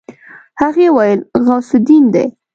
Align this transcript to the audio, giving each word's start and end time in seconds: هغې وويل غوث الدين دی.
هغې 0.61 0.87
وويل 0.93 1.19
غوث 1.45 1.69
الدين 1.77 2.05
دی. 2.13 2.25